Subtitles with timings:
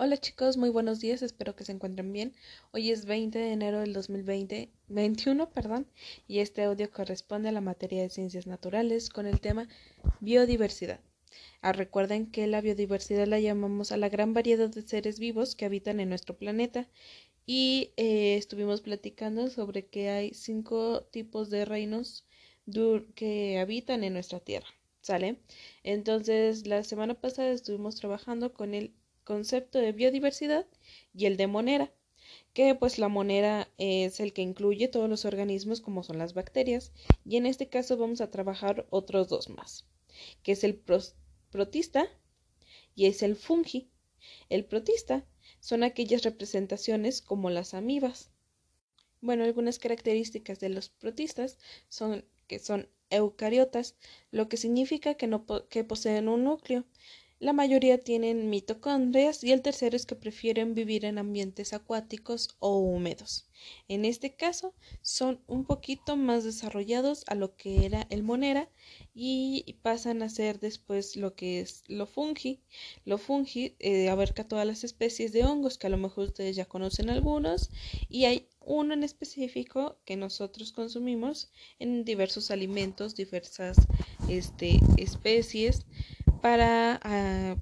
[0.00, 2.32] Hola chicos, muy buenos días, espero que se encuentren bien.
[2.70, 5.88] Hoy es 20 de enero del 2020, 21, perdón,
[6.28, 9.66] y este audio corresponde a la materia de ciencias naturales con el tema
[10.20, 11.00] biodiversidad.
[11.62, 15.64] Ah, recuerden que la biodiversidad la llamamos a la gran variedad de seres vivos que
[15.64, 16.88] habitan en nuestro planeta
[17.44, 22.24] y eh, estuvimos platicando sobre que hay cinco tipos de reinos
[23.16, 24.68] que habitan en nuestra Tierra.
[25.00, 25.40] ¿Sale?
[25.82, 28.94] Entonces, la semana pasada estuvimos trabajando con el
[29.28, 30.66] concepto de biodiversidad
[31.12, 31.92] y el de monera,
[32.54, 36.92] que pues la monera es el que incluye todos los organismos como son las bacterias,
[37.26, 39.84] y en este caso vamos a trabajar otros dos más,
[40.42, 40.82] que es el
[41.50, 42.08] protista
[42.94, 43.90] y es el fungi.
[44.48, 45.26] El protista
[45.60, 48.30] son aquellas representaciones como las amibas.
[49.20, 51.58] Bueno, algunas características de los protistas
[51.90, 53.94] son que son eucariotas,
[54.30, 56.86] lo que significa que, no que poseen un núcleo.
[57.40, 62.78] La mayoría tienen mitocondrias y el tercero es que prefieren vivir en ambientes acuáticos o
[62.78, 63.48] húmedos.
[63.86, 68.68] En este caso son un poquito más desarrollados a lo que era el monera
[69.14, 72.60] y pasan a ser después lo que es lo fungi.
[73.04, 76.64] Lo fungi eh, abarca todas las especies de hongos que a lo mejor ustedes ya
[76.64, 77.70] conocen algunos
[78.08, 83.76] y hay uno en específico que nosotros consumimos en diversos alimentos, diversas
[84.28, 85.86] este, especies
[86.40, 87.56] para, ah,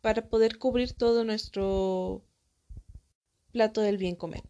[0.00, 2.24] para poder cubrir todo nuestro
[3.52, 4.42] plato del bien comer.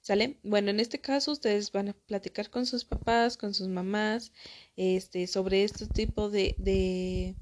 [0.00, 0.38] ¿Sale?
[0.42, 4.32] Bueno, en este caso ustedes van a platicar con sus papás, con sus mamás,
[4.76, 7.36] este, sobre este tipo de, de,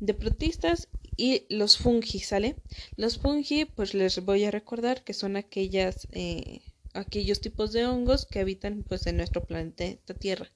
[0.00, 2.56] de protistas y los fungi, ¿sale?
[2.96, 6.62] Los fungi, pues les voy a recordar que son aquellas, eh,
[6.94, 10.50] aquellos tipos de hongos que habitan pues en nuestro planeta Tierra.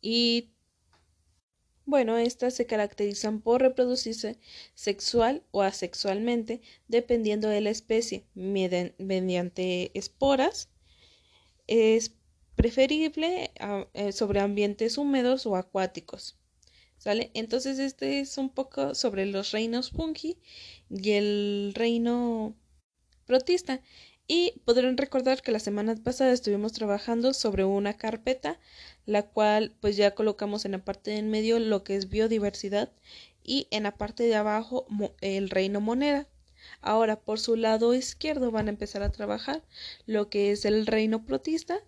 [0.00, 0.53] Y
[1.86, 4.38] bueno, estas se caracterizan por reproducirse
[4.74, 10.70] sexual o asexualmente, dependiendo de la especie, mediante esporas.
[11.66, 12.12] Es
[12.56, 13.50] preferible
[13.94, 16.38] eh, sobre ambientes húmedos o acuáticos.
[16.96, 17.30] ¿Sale?
[17.34, 20.38] Entonces, este es un poco sobre los reinos fungi
[20.88, 22.56] y el reino
[23.26, 23.82] protista.
[24.26, 28.58] Y podrán recordar que la semana pasada estuvimos trabajando sobre una carpeta,
[29.04, 32.90] la cual pues ya colocamos en la parte de en medio lo que es biodiversidad
[33.42, 34.86] y en la parte de abajo
[35.20, 36.26] el reino moneda.
[36.80, 39.62] Ahora por su lado izquierdo van a empezar a trabajar
[40.06, 41.80] lo que es el reino protista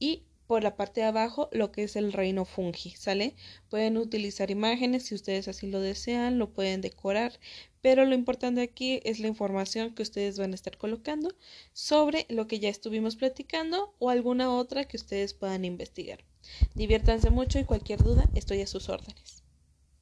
[0.00, 3.34] y por la parte de abajo lo que es el reino fungi, ¿sale?
[3.68, 7.38] Pueden utilizar imágenes si ustedes así lo desean, lo pueden decorar,
[7.80, 11.34] pero lo importante aquí es la información que ustedes van a estar colocando
[11.72, 16.24] sobre lo que ya estuvimos platicando o alguna otra que ustedes puedan investigar.
[16.74, 19.43] Diviértanse mucho y cualquier duda estoy a sus órdenes.